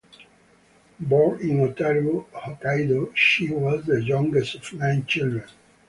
Born 0.99 1.39
in 1.41 1.57
Otaru, 1.59 2.25
Hokkaido, 2.31 3.15
she 3.15 3.51
was 3.53 3.85
the 3.85 4.01
youngest 4.03 4.55
of 4.55 4.73
nine 4.73 5.05
children. 5.05 5.43